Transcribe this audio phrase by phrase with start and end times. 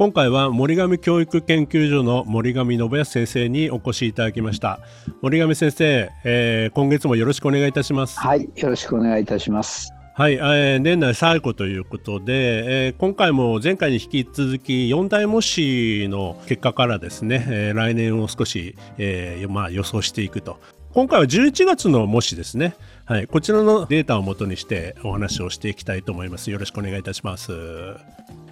[0.00, 4.80] 今回は森上教育研究所の森上信康先生にお越しいただきました。
[5.20, 8.18] 森上先生、えー、今月もよろしくお願いいたします。
[8.18, 9.92] はいよろしくお願いいたします。
[10.14, 20.56] はい、えー、年内最後ということで、えー、今回も前回に引き続き4大模試の結果からですね、えー、来年を少し、えーまあ、予想していくと。
[20.94, 22.74] 今回は11月の模試ですね、
[23.04, 26.50] はい、こちらのデータをもとにしてお話をしていきたいと思います。
[26.50, 27.52] よろしくお願いいたします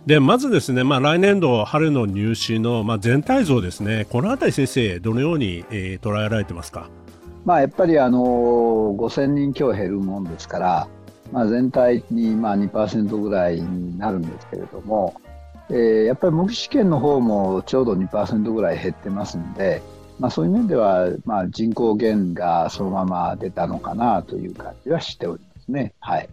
[0.08, 6.88] でまずですね、まあ、来年度春の入試の、まあ、全体像ですね、このあたり先生、どのように、えー、捉えられてますか、
[7.44, 8.18] まあ、やっぱりあの
[8.96, 10.88] 5000人強減るもんですから、
[11.30, 15.20] まあ、全体にまあ2%ぐらいになるんですけれども、
[15.68, 19.82] えー、やっぱり模擬試験の方もちょうど2%ぐらい減ってますんで、
[20.18, 25.92] まあ、そういう面では、まあ、人口減がそのまま出たのかなという感じはしておりますね。
[26.00, 26.30] はい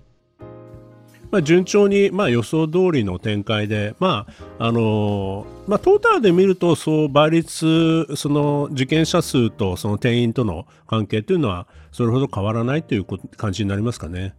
[1.36, 4.26] まあ、順調に、まあ、予想通りの展開で、ま
[4.58, 13.06] ああのまあ、トータルで見るとそう倍率その受験者数とその定員との関係というのはそれほど変わらないという
[13.36, 14.34] 感じになりますかね。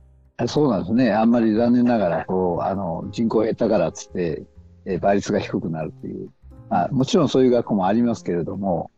[0.47, 1.12] そうなんですね。
[1.12, 4.42] あんまり残念ながらこうあの人口減ったからっつって、
[4.86, 6.31] え倍率が低くなるという、
[6.70, 8.91] まあ、もちろんそういう学校もありますけれども、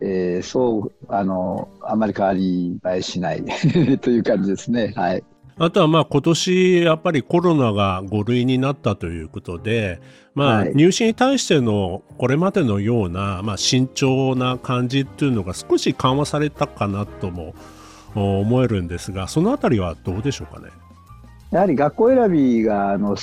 [0.00, 3.44] えー、そうあのあまり変わり映えしない
[3.98, 4.92] という感じですね。
[4.94, 5.24] はい。
[5.62, 10.00] あとはまあ今年やっぱりコロナが5類になったということで、
[10.34, 17.54] まあ、入試に対してのこれまでのような、まあ、慎重な感じっていうのが少し緩和されたかなとも
[18.14, 20.70] 思えるんですがそのあたりはどうでしょうかね？
[21.50, 23.14] やはり学校選びがあの、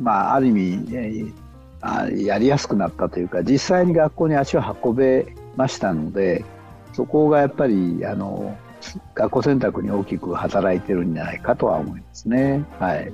[0.00, 1.34] まあ、ある意味、
[2.24, 6.44] やりやすくなったというか実際に学校に足を運べましたので
[6.92, 8.56] そこがやっぱりあの
[9.14, 12.64] 学校選択に大きく働いてるんじゃないかとは思いますね。
[12.78, 13.12] はい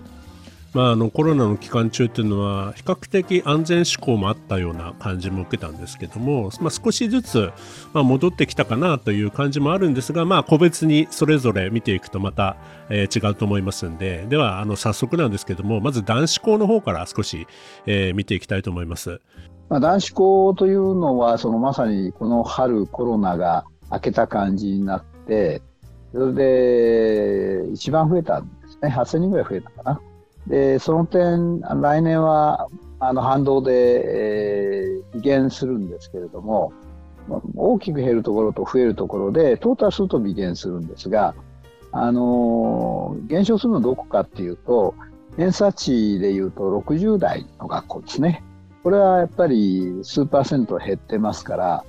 [0.77, 7.51] まあ、あのコロナの期間中っていうのは比較的安全志向もあったような感じも受けたんですけども、まあ、少しずつ、
[7.95, 12.59] まあ、戻ってきたかなという感じもあるんですが、まあ、個別にそれぞれ見ていくとまた、
[12.91, 17.47] えー、違うと思いますんでではあの早速なんですけどもまず男子校の方から少し、
[17.87, 19.23] えー、見ていきたいと思います。
[19.71, 25.63] まあ、男子校というのはそのまさにこの春コロナが明けた感じになって
[26.13, 30.01] それで一番増えたんですね8000人ぐらい増えたかな。
[30.47, 32.69] でその点来年は
[33.01, 36.73] あの反動で、えー、微減するんですけれども
[37.57, 41.35] 大きく減るところと増えるところでトータルすると微減するんですが、
[41.91, 44.95] あのー、減少するのはどこかっていうと
[45.37, 48.43] 偏差値でいうと60代の学校ですね
[48.83, 51.85] これはやっぱり数パーセント減ってますから、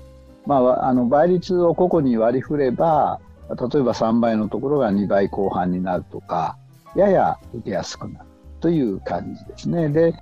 [0.47, 6.57] まあ、あの倍率を個々に割り振れば例えば3倍のところが2倍後半になるとか
[6.95, 8.25] やや受けやすくなる
[8.59, 9.89] という感じですね。
[9.89, 10.13] で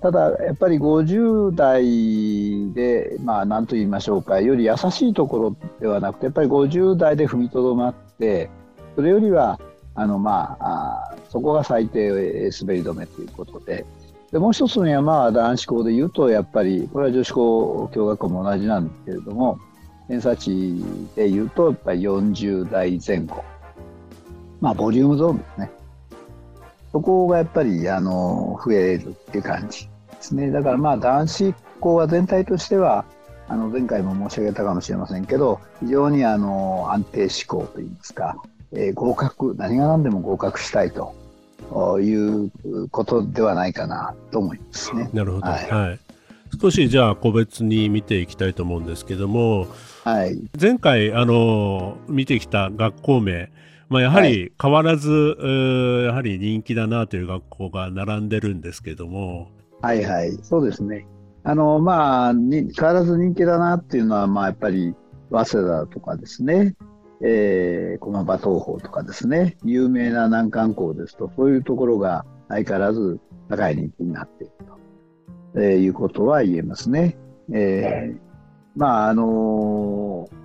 [0.00, 8.50] ただやっぱり50代でまあ何と言いましょうかより優しいところではなくてやっぱり50代で踏みとどまって
[8.96, 9.60] それよりは
[9.94, 13.86] あのまあそこが最低滑り止めということで
[14.32, 19.60] でもう一つの山は男子校でいうとやっぱりこれは女子校共学校も同じなんですけれども
[20.08, 23.42] 偏差値でいうとやっぱり40代前後。
[24.60, 25.70] まあボリュームゾーンですね。
[26.92, 29.90] そこがやっぱりあの増えるっていう感じで
[30.20, 30.50] すね。
[30.50, 33.04] だからまあ男子校は全体としては
[33.48, 38.36] あの前回も申し上げたかもしれませんけど非常にあの安定志向といいますか、
[38.72, 41.12] えー、合格何が何でも合格したいと
[42.00, 42.50] いう
[42.90, 45.10] ことではないかなと思いますね。
[45.12, 46.00] なるほど、はい、はい、
[46.60, 49.68] 少しじゃあ個別に見ていきたいと思うんですけども、
[50.04, 53.50] はい、前回あの見てきた学校名
[53.92, 59.50] まあ、やはり変わらず、はい、やはり人気だなという学校が並んでるんですけども。
[59.82, 61.06] はいはい、そうですね。
[61.44, 64.94] あの、まあ、に変わらず人気だなっていうのは、まあ、やっぱり、
[65.30, 66.74] 早稲田とかですね、
[67.22, 73.20] えー、駒場東邦とかですね、有名な難関校ですと、そういうところが相変わらず
[73.50, 74.78] 高い人気になっていると、
[75.54, 77.16] えー、いうことは言えますね。
[77.52, 78.18] えー、
[78.76, 80.42] まあ、あのー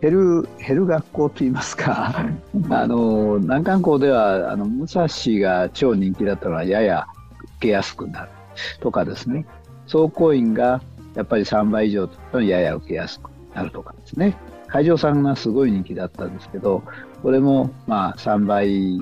[0.00, 2.24] 減る減る学校といいますか
[2.70, 5.08] あの難関校ではあの武蔵
[5.40, 7.08] が超人気だったのはやや
[7.42, 8.30] 受けやすくなる
[8.78, 9.44] とかですね
[9.88, 10.80] 総工員が
[11.14, 14.36] やっぱり3倍以上とやや受けやすくなるとかですね。
[14.68, 16.82] 会場さんがすごい人気だったんですけど、
[17.22, 19.00] これもまあ3倍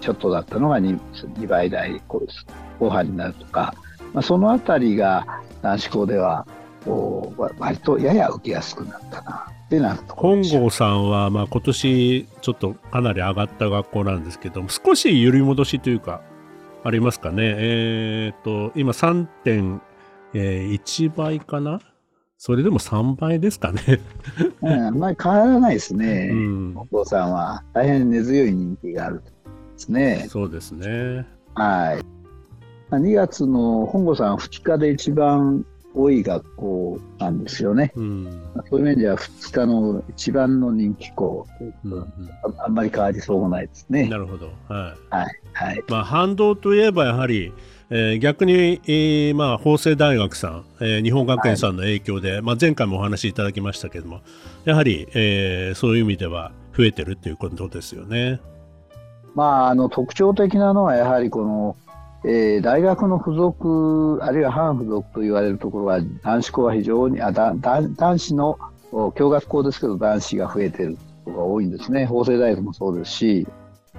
[0.00, 0.98] ちょっとだったのが 2,
[1.34, 3.74] 2倍台後半になるとか、
[4.12, 6.46] まあ、そのあたりが男子校では
[6.84, 16.22] こう割とやや受けやすくなったなってな本郷さんは、まあ、今年ちょっとかなり上がった学校なんですけども少し揺り戻しというか
[16.84, 17.54] ありますかね。
[17.58, 21.78] えっ、と今3.1倍かな？
[22.38, 24.00] それでも3倍ですかね。
[24.62, 29.30] うん、あんまり変わらないですね、うん、本郷さんは大変根強い人気があるで
[29.76, 30.26] すね。
[30.28, 31.24] そうですね。
[31.54, 32.04] はい
[32.98, 37.92] 2月の本郷さん2日で一番多い学校なんですよね。
[37.96, 41.46] うん、そういう面では2日の一番の人気校
[41.84, 42.08] うんうん、
[42.58, 44.08] あんまり変わりそうもないですね。
[44.08, 44.46] なるほど。
[44.68, 45.14] はい。
[45.14, 45.26] はい。
[45.52, 47.52] はい、まあ、反動といえばやはり、
[47.90, 54.22] えー、逆に、えー、まあ、法政大学さん、えー、日本学園さんの影響で、はい、まあ、前回もお話しいただきましたけれども、
[54.64, 58.40] やはり、えー、そういう意味では増えてるっていうことですよね。
[59.34, 61.76] まあ、あの特徴的なのはやはりこの
[62.24, 68.58] えー、大学の付属あるいは反付属と言われるところは男子校は非常にあだ男子の
[68.90, 72.06] 共学校ですけど男子が増えてるところが多いんですね。
[72.06, 73.46] 法政大学もそうですし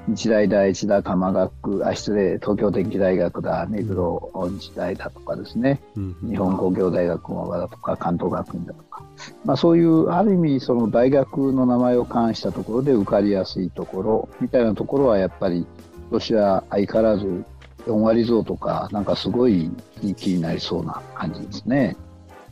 [0.08, 9.04] 日大第一だ鎌学あ失礼東京電機大学だ目黒日大だとかですね、うん日本工業大学駒場だとか関東学院だとか、
[9.46, 17.46] まあ、そういうある意味その大学の名前を冠したところで受かりやすいところみたいなところはやっぱり今年は相変わらず
[17.86, 19.70] 4割増とか、なんかすごい
[20.02, 21.96] 人気になりそうな感じですね。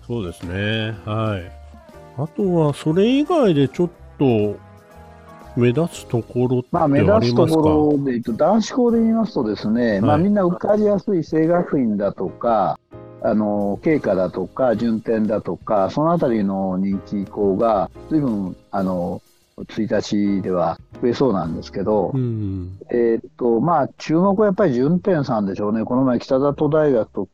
[0.07, 0.95] そうですね。
[1.05, 1.51] はい。
[2.21, 4.57] あとは、それ以外でちょっと
[5.55, 12.77] 目立つところまあ、目立つところでいうと、男子校で言いますとですね、はい、まあ、みんな受かりやすい清学院だとか、
[13.23, 19.21] あの経過だとか順天だとかそのあたりの人気校が随分あの
[19.57, 27.29] 1日では増えそうなんですけど、うん、えっとまあ、注目はやっぱり順天さんでしょうね、この前、北里大学と、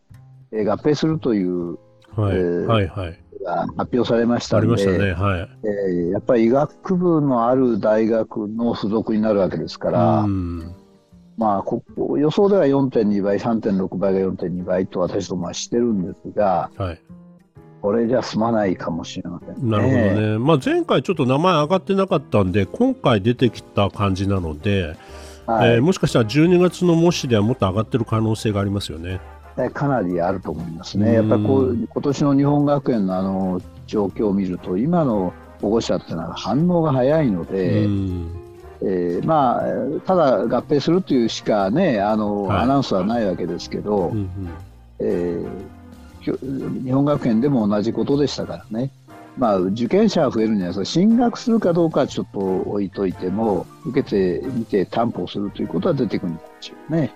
[0.52, 1.78] えー、合併するという、
[2.16, 2.36] はい。
[2.36, 3.19] えー、はいはい。
[3.44, 5.14] が発表されましたので、ね。
[5.14, 5.50] はい。
[5.64, 10.75] えー、やっぱり医学部のある大学の付属になるわけですから、うん、
[11.38, 17.02] まあ、ここ予想では4.2倍、3.6倍が4.2倍と私どもはしてるんですが、はい
[17.82, 24.96] これじゃ済まないかもしれません、ね、なるほどね、まあ、前回ちょっと名前上がってなかったんで今回出てきた感じなので、
[25.46, 29.20] はい、えー、もしかしたら12月の模試ではもっと上がってる可能性がありますよね。
[29.74, 31.14] かなりあると思いますね。
[31.14, 44.30] やっぱりこう今年の日本学園のあの状況を見ると今の保護者っていうのは反応が早いので、えー、まあただ合併するというしかねあの、はい、アナウンスはないわけですけど、うんうん、
[45.00, 45.48] えー
[46.84, 48.92] 日本学園でも同じことでしたからね。
[49.38, 57.14] まあ、受験者は増えるんじゃないですか、進学するかどうかはちょっと置いといても、受けてみて担保するということは出てくるんですよね。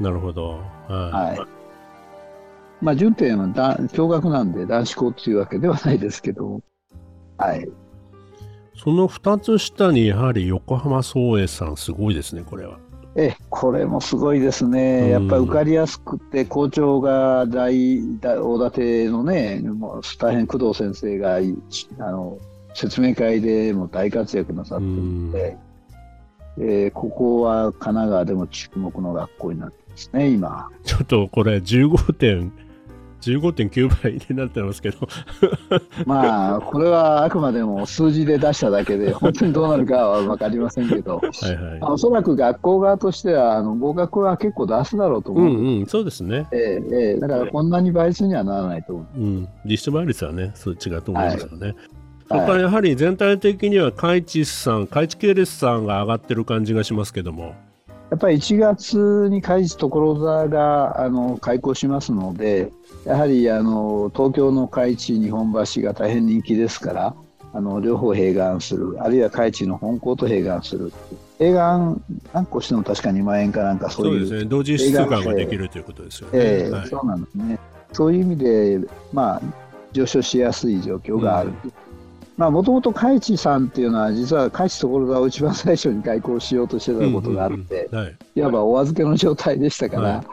[0.00, 0.58] なるほど。
[0.88, 1.38] はい。
[1.38, 6.60] はい、まあ、順天は共学なんで男子校というわけではないですけど、
[7.38, 7.68] はい。
[8.76, 12.78] その2つ下にやはり横浜創英さん、すごいですね、これは。
[13.14, 22.38] えこれもすごいですね、やっぱり受かりやすくて、校長が大大館のね、もう大変工藤先生があの
[22.72, 25.58] 説明会でも大活躍なさってるので、
[26.58, 30.70] えー、ここは神奈川でも注目の学校になってますね、今。
[30.84, 32.52] ちょっとこれ、15点
[33.22, 35.08] 15.9倍になってますけど
[36.06, 45.44] まあ、これはあくまでも数字で出しただけで、 本当にどうなるかは分かりませんけど、はいはい、おそらく学校側としては、あの合格は結構出すだろうと思う。
[45.44, 46.46] うんうん、そうですね。
[46.52, 49.20] えー、えー、だからこんなに倍数にはならないと思う。
[49.20, 51.66] うん、実質倍率はね、そう違うと思いますよね。
[51.68, 51.76] はい
[52.28, 57.54] からやはり全体的には海地さん、海地系列さんが上がってる感じがしますけども。
[58.12, 62.70] やっぱり1月に開示所沢があの開校しますので、
[63.06, 67.14] やはりあの東京の海地日本橋が大変人気ですから、
[67.54, 70.92] あの両方併願する、あるいは海地の本校と併願する。
[71.38, 72.04] 併願
[72.34, 74.26] 何個しても確か2万円かなんかそういう。
[74.26, 76.32] そうですね、同時出願ができるということですよね。
[76.34, 77.58] えーはい、そうなんですね。
[77.94, 78.78] そういう意味で、
[79.14, 79.42] まあ、
[79.92, 81.48] 上昇しやすい状況がある。
[81.64, 81.72] うん
[82.36, 87.88] もともと海地さんっていうのは実は海地所沢を一番最初に開校しようとしてたことがあって、
[88.34, 90.26] い、わばお預けの状態でしたから、はい、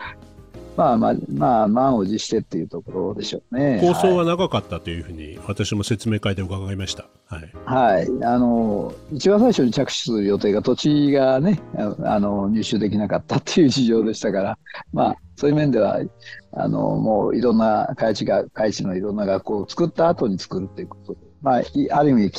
[0.79, 3.79] まあまあ、まあ、満を持してっていうところでしょうね。
[3.82, 7.06] 構想は長かったというふうに、私も説明会で伺いました。
[7.25, 7.51] はい。
[7.65, 8.08] はい。
[8.24, 14.58] あの、一番最初に着手する予定が土地がね、あの、入手できなかったっていう事情でしたから、
[14.94, 16.00] まあ、そういう面では、
[16.53, 22.31] あの、もういろんな開地が、開地のいろんな学校を作った後に作るっていうことで、まあ、ある意味、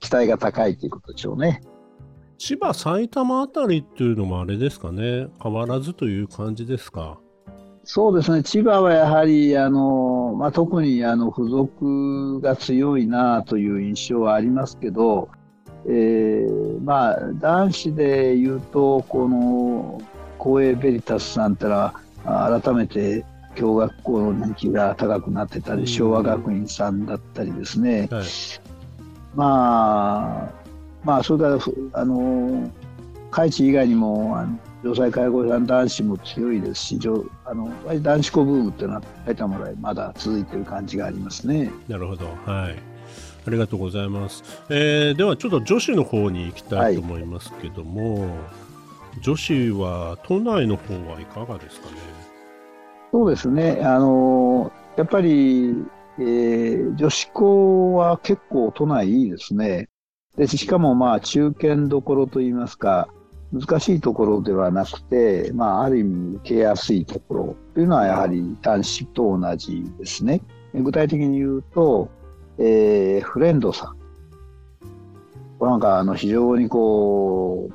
[0.00, 1.60] 期待が高いということでしょうね。
[2.38, 7.18] 千葉、埼玉あたりっていうのもあれですかね、変わらずという感じですか？
[7.84, 15.30] そうですね、千葉はやはり、あのまあ、特にあの付属が強いなという印象はありますけど、
[15.86, 20.02] えー、まあ、男子でいうと、この
[20.38, 23.24] 公営ベリタスさんってのは、改めて
[23.56, 28.26] 共学校の人気が高くなってたり、昭和学院さんだったりですね、はい、
[29.34, 30.52] まあ、
[31.04, 32.70] まあ、それから、あの
[33.30, 37.00] 海地以外にも、あの城西介護士さん男子も強いですし、
[37.44, 41.70] あの男子校ブームっていうのは埼玉でまだ続いてる感じがありますね。
[41.88, 42.76] なるほど、はい。
[43.46, 44.42] ありがとうございます。
[44.68, 48.30] えー、ではちょっと女子の方に行きたいと思いますけども、はい、
[49.22, 51.96] 女子は都内の方はいかがですかね？
[53.12, 53.80] そうですね。
[53.82, 55.74] あのやっぱり、
[56.18, 59.88] えー、女子校は結構都内いいですね。
[60.36, 63.08] でしかもまあ中堅どころといいますか、
[63.52, 70.42] 難しいところではなくて、まあ、ある意味受けやすいところというのはやはり男子と同じですね。
[70.74, 72.10] 具体的に言うと、
[72.58, 73.98] えー、フレンドさん。
[75.64, 77.68] なんかあの非常にこ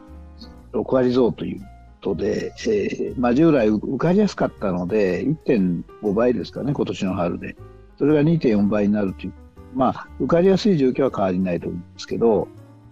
[0.73, 1.61] う、6割増という
[2.03, 7.55] ことで、えー、まあ、従来受かりやすかったので、1.5倍ですかね、今年の春で。
[7.98, 9.33] それが2.4倍になるという。
[9.74, 12.48] まあ、受かりやすい状況は変わりないと思うんですけど、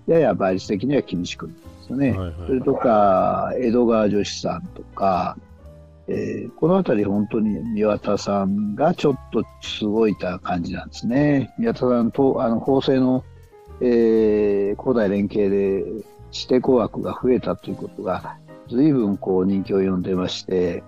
[0.08, 1.62] やや倍率的には厳しくなる。
[1.92, 2.12] よね。
[2.12, 5.38] はいはい、それとか、江戸川女子さんとか、
[6.08, 11.54] えー、この辺り本当に宮田さんがちょっとすごいた感じなんですね。
[11.58, 13.24] 宮田さんと、あの、法政の、
[13.82, 15.84] えー、高大連携で
[16.34, 18.38] 指定校枠が増えたということが、
[18.72, 20.84] 随分こう人気を呼んでまして、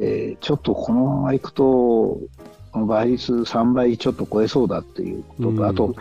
[0.00, 2.18] えー、ちょっとこのままいくと、
[2.72, 5.94] 倍率3倍ちょっと超えそうだっていうことと、あと、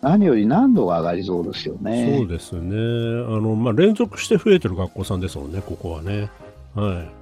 [0.00, 2.16] 何より難度が上がりそうですよね。
[2.18, 2.76] そうですね。
[2.76, 6.30] あの、まあ、連続して増えてる学校さんですもんね、ここはね。
[6.74, 7.18] はい。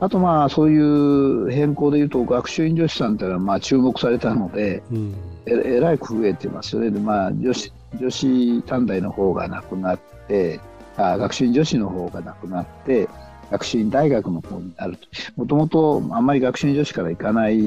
[0.00, 5.14] あとまあそういう変更でいうと学習院女子さんっていうのはまあ注目されたので、うん、
[5.46, 10.60] ええらいく増えてますよねで、まあ、女子女子短大の方がなくなって
[10.98, 13.08] あ学習院女子の方がなくなって
[13.50, 17.58] 学習院大学の方になるともともとあんまり学習院女子から行かない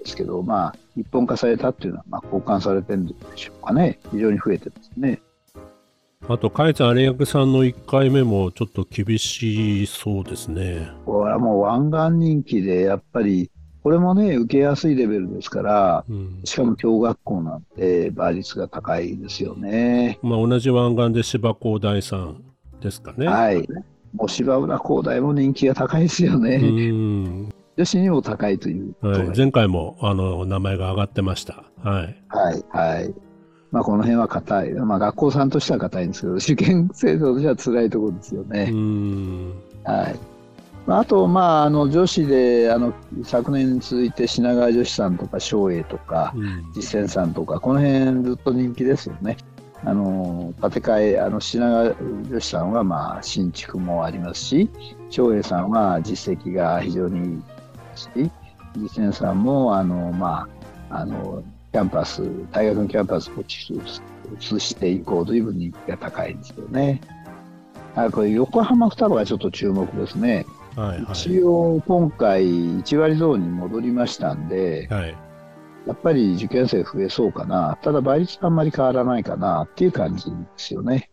[0.00, 3.98] ですけど、まあ、一本化されたっていうのは、まあ、交換されてるんでしょうかね。
[4.10, 5.20] 非常に増えてますね。
[6.28, 10.90] あと、カイツ有役さんの1回目もちょっと厳しそうですね。
[11.06, 13.50] これはもう湾岸人気で、やっぱり、
[13.82, 20.18] これもね、受けやすいレベルですから、うん、しかも共学校なんて倍率が高いですよね。
[20.22, 22.49] まあ、同じ湾岸で芝工大さん
[22.80, 23.26] ですかね。
[23.26, 23.68] はい。
[24.14, 26.56] もう芝浦工大も人気が高いですよね。
[26.56, 31.64] うん女子にも高いという、はい、前回もあの名前が上がってました。
[31.82, 32.22] はい。
[32.28, 33.14] はい、はい。
[33.70, 34.72] まあ、この辺は硬い。
[34.72, 38.72] まあ、学校さんとしては硬いんですけど、受験制度としては辛いところですよね。
[39.84, 40.18] はい。
[40.88, 46.34] あと、まあ、あの女子であの昨年に続いて品川女子さんとか頌栄とか、
[46.74, 49.36] 実践さんとかこの辺ずっと人気ですよね。
[49.84, 54.70] あの建て替えあの品川女子さんはまあ新築もありますし
[55.08, 57.42] 頌栄さんは実績が非常に
[58.00, 58.30] し、
[58.76, 60.48] 実践さんも、あの、ま
[60.90, 67.00] あ、あの、キャンパス、大学のキャンパスを移していこうという分人気が高いんですよね。
[67.96, 70.46] あこれ横浜双葉がちょっと注目ですね。
[70.76, 75.16] はいはい、一応今回1割増に戻りましたんで、はい、
[75.90, 77.76] やっぱり受験生増えそうかな。
[77.82, 81.10] ただ倍率あんまり変わらないかなっていう感じですよね。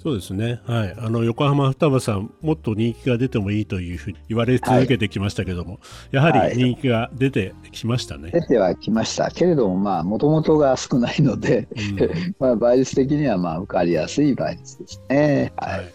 [0.00, 5.78] そうですね、はい、あの横浜双葉さん、もっと人気が出てもいいというふうに言われ続けてきましたけども、は
[6.12, 8.30] い、やはり人気が出てきましたね。
[8.30, 11.66] 出てはきました、けれども、まあ、もともとが少ないので、
[11.98, 15.52] うん、 まあ倍率的にはまあ受かりやすい倍率ですね。
[15.56, 15.92] はい、はい、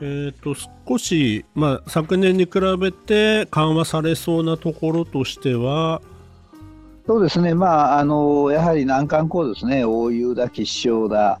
[0.00, 0.54] えーと、
[0.88, 6.00] 少し、まあ、昨年に比べて緩和されそうなところとしては、
[7.06, 11.40] そうですね、まあ、あのやはり難関校ですね、大湯だ、吉祥だ、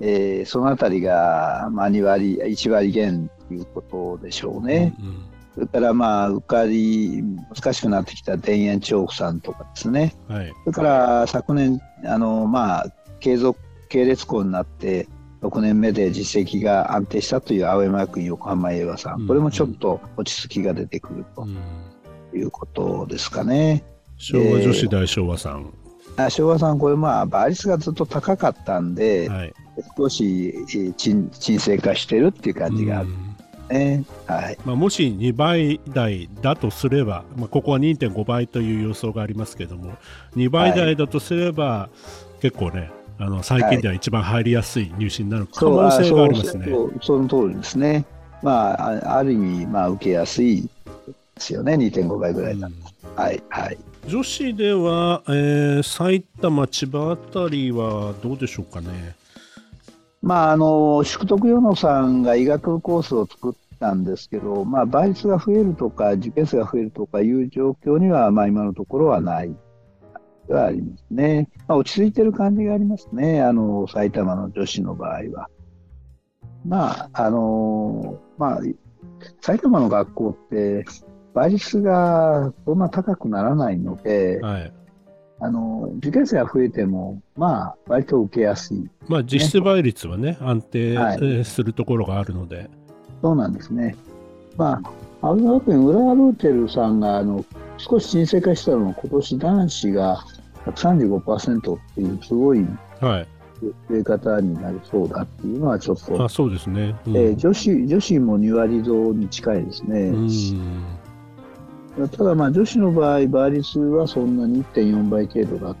[0.00, 4.94] えー、そのあたりが、まあ、2割、1割減ということでしょうね。
[5.00, 5.16] うんうん、
[5.54, 7.22] それから、まあ、受かり、
[7.54, 10.14] 難しくなってきた田園調布さんとかですね。
[10.28, 12.86] はい、それから、昨年、あの、まあ、
[13.18, 15.08] 継続、系列校になって、
[15.42, 21.46] 6年目で実績が安定したという青山学院横浜英和さん、これもちょっと落ち着きが出てくると
[22.32, 23.84] いうことですかね。
[24.22, 25.72] 昭和女子大昭和さん。
[26.16, 29.54] あ昭和さん、これ、まあ、倍率がずっと高かったんで、はい、
[29.96, 30.54] 少し
[30.96, 33.08] 沈沈静化してるっていう感じがある。
[33.70, 39.94] ねはいまあ、もし2倍台だとすれば、まあ、ここは2.5倍という予想がありますけども
[40.36, 41.88] 2倍台だとすれば、は
[42.38, 46.66] い、結構ねあの最近では一番入りやすい入試になる可能性がありますね。
[46.66, 48.04] そその通りですね。
[48.42, 50.68] まあ、ある意味、まあ、受けやすい
[51.34, 52.74] ですよね、2.5倍ぐらいだ、うん、
[53.16, 53.78] はいはい。
[54.06, 59.14] 女子では、えー、埼玉、千葉あたりはどうでしょうかね？
[60.22, 69.52] まあ、あの宿徳与野さんが医学コースを作ったんですけど、まあ、倍率が増えるとか、受験生が増えるとかいう状況には、まあ、今のところはない
[70.48, 71.48] はありますね。
[71.66, 75.48] まあ、落ち着いてる感じがありますね、あの埼玉の女子の場合は。
[76.64, 78.60] まあ、あのまあ、
[79.40, 80.84] 埼玉の学校って、
[81.34, 84.72] 倍率がそんな高くならないので、はい。
[85.44, 92.56] あの受験生が増えても、まあ、割と受けやすい、ね、まあ、実質倍率はね、安定するところがあるので。
[92.58, 92.70] はい、
[93.22, 93.96] そうなんですね。
[94.56, 97.44] まあ、青山学院、浦和ルーテルさんがあの
[97.78, 100.24] 少し沈静化したのは、今年男子が
[100.66, 102.64] 135%っていう、すごい
[103.00, 103.26] 増
[103.96, 109.98] え方になりそうだっていうのは、ちょっと、あそうですね、うん、えー、女子女子も2割増に近いですね。
[110.02, 110.28] うん
[112.16, 115.76] ただまあ女子の場合、倍率はそんなに1.4倍程度だ。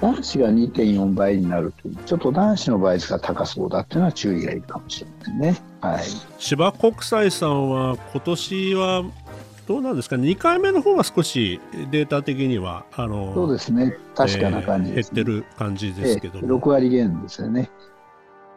[0.00, 5.56] 男子が2.4倍になるという、ちょっと男子の倍率が高そうだっていうのは注意がいいかもしれませんね。
[5.82, 6.04] はい、
[6.38, 9.04] 芝国際さんは今年は
[9.68, 10.16] どうなんですか？
[10.16, 11.60] ね、2回目の方が少し
[11.90, 17.70] データ的にはあのそうですね、確かな感じねえー、減ってる感じですけど、えー、6割減ですよね。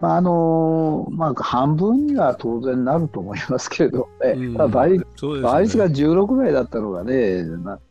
[0.01, 4.31] まああのまあ、半分には当然なると思いますけれど、ね。
[4.31, 4.53] うん。
[4.53, 5.05] まあ、倍ね、
[5.41, 7.13] 倍率が16倍だったのがね、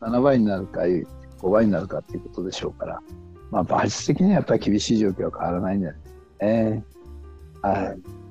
[0.01, 3.01] 7倍になるか、5倍になるかということでしょうから、
[3.49, 6.83] まあ、倍率的にはやっぱり厳しい状況は変わらないんじゃないですかね。
[7.61, 8.22] はい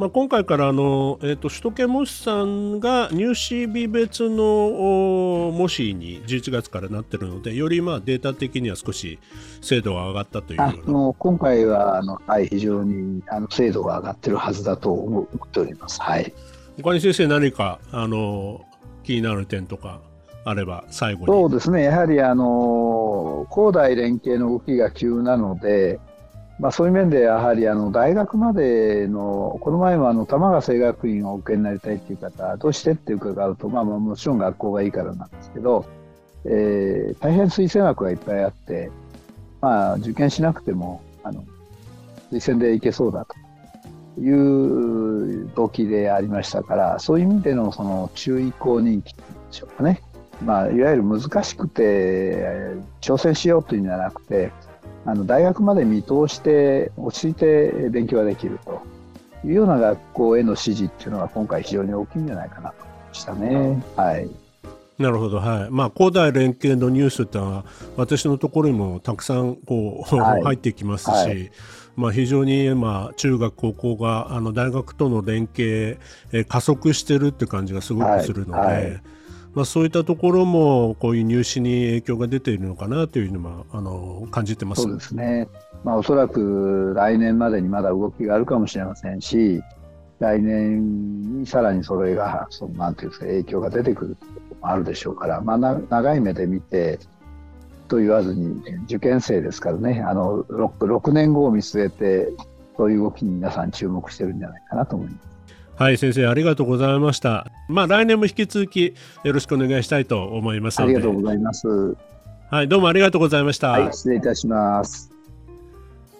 [0.00, 9.18] まあ、今回からあの、えーと、首都圏模試さんが入試日別の模試に11月からなってるのでよりまあデータ的には少し
[9.60, 16.00] 精度が上がったというあの今回はあの、はい、非常にあの精度が上がってるはずだと思っております。
[16.00, 16.32] はい、
[16.82, 18.64] 他に先生何かあの
[19.02, 20.00] 気になる点とか
[20.46, 21.26] あれば最後に。
[21.26, 21.82] そうですね。
[21.82, 26.00] やはりあの高大連携の動きが急なので
[26.60, 35.86] まあ、そういう面でやはりあの大学までのこの前もあの玉川清学院をお受けになりたいという方どうしてって伺うと、まあ、もちろん学校がいいからなんですけど、
[36.44, 38.90] えー、大変推薦枠がいっぱいあって、
[39.62, 41.42] まあ、受験しなくてもあの
[42.30, 50.02] 推薦でいけそうだという動機でありましたからそういう意味でのその注意項人気でしょうかね、
[50.44, 54.52] まあ、いわゆる難しくて挑戦しようというんじゃなくて
[55.06, 58.80] あの大学まで見通して落ち着いて勉強ができると。
[59.44, 63.82] いうような学校への支持っていうのは今回非常に大きいんじゃないかなと思いましたね。
[63.96, 64.30] はい。
[64.98, 65.70] なるほど、はい。
[65.70, 67.64] まあ、高大連携のニュースってのは、
[67.96, 71.50] 私のところにもたくさんこう、はい、 入ってきますし、はい、
[71.96, 75.98] まあ、非常に、まあ、中学、高校があの大学との連携、
[76.32, 79.02] え加速してるって感じがすごくするので、はい
[79.54, 85.48] まあ、そういったところもこういう入試に影響が出ているのかなというのはあの感じてますそうですね、
[85.84, 89.62] まあ、おそらく来年までにまだ動きがあるかもしれませんし
[90.20, 97.00] 来年にさらにそれがそのなんていうんですか影響が出てくることもあるでしょうから、まあ、長い目で見て
[97.88, 102.28] と言わずに受験生ですからねあの 6, 6年後を見据えて
[102.76, 105.29] そういう動きに皆さん注目してるんじゃないかなと思います。
[105.80, 107.50] はい先生ありがとうございました。
[107.66, 111.96] まあ来年も引き続きよろしくお願いしたいと思いますありがとうございます。
[112.50, 115.10] はいどうもありがとうございました、はい、失礼いたします。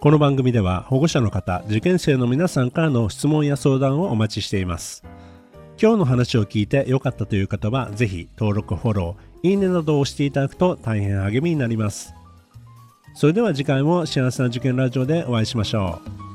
[0.00, 5.04] この番組では保護者の方受験生の皆さんからの質問や相談をお待ちしています。
[5.78, 12.14] 今日の話を聞いて良かったという方はぜひ登録フォローいいねなどを押していただくと大変励みになります。
[13.14, 16.29] それでは次回も幸せな受験ラジオでお会いしましょう